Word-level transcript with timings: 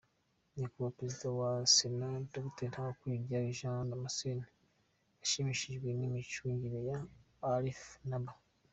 Nyakubahwa 0.57 0.95
Perezida 0.97 1.27
wa 1.39 1.51
Sena, 1.73 2.09
Dr 2.33 2.67
Ntawukuriryayo 2.69 3.51
Jean 3.59 3.85
Damascene 3.91 4.45
yashimishijwe 5.19 5.87
n'imicurangire 5.97 6.79
ya 6.89 6.97
Alif 7.53 7.81
Naaba. 8.09 8.33